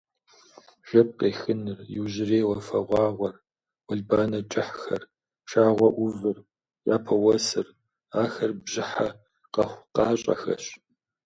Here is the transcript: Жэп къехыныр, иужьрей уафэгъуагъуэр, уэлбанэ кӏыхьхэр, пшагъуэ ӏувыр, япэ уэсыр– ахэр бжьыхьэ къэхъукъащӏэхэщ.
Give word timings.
Жэп 0.87 1.09
къехыныр, 1.19 1.79
иужьрей 1.95 2.43
уафэгъуагъуэр, 2.45 3.35
уэлбанэ 3.87 4.39
кӏыхьхэр, 4.51 5.03
пшагъуэ 5.45 5.89
ӏувыр, 5.95 6.37
япэ 6.95 7.13
уэсыр– 7.23 7.67
ахэр 8.23 8.51
бжьыхьэ 8.61 9.09
къэхъукъащӏэхэщ. 9.53 10.63